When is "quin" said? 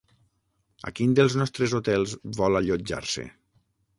0.99-1.11